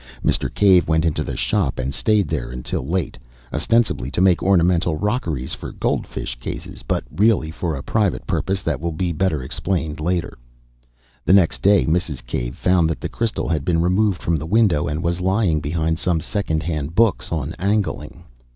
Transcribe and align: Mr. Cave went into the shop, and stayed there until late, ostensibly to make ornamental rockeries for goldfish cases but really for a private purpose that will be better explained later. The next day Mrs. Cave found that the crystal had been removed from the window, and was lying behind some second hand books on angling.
Mr. 0.25 0.51
Cave 0.51 0.87
went 0.87 1.05
into 1.05 1.23
the 1.23 1.37
shop, 1.37 1.77
and 1.77 1.93
stayed 1.93 2.27
there 2.27 2.49
until 2.49 2.83
late, 2.83 3.19
ostensibly 3.53 4.09
to 4.09 4.19
make 4.19 4.41
ornamental 4.41 4.95
rockeries 4.97 5.53
for 5.53 5.71
goldfish 5.71 6.39
cases 6.39 6.81
but 6.81 7.03
really 7.15 7.51
for 7.51 7.75
a 7.75 7.83
private 7.83 8.25
purpose 8.25 8.63
that 8.63 8.81
will 8.81 8.91
be 8.91 9.11
better 9.11 9.43
explained 9.43 9.99
later. 9.99 10.39
The 11.23 11.33
next 11.33 11.61
day 11.61 11.85
Mrs. 11.85 12.25
Cave 12.25 12.57
found 12.57 12.89
that 12.89 12.99
the 12.99 13.09
crystal 13.09 13.47
had 13.49 13.63
been 13.63 13.79
removed 13.83 14.23
from 14.23 14.37
the 14.37 14.47
window, 14.47 14.87
and 14.87 15.03
was 15.03 15.21
lying 15.21 15.59
behind 15.61 15.99
some 15.99 16.19
second 16.19 16.63
hand 16.63 16.95
books 16.95 17.31
on 17.31 17.53
angling. 17.59 18.23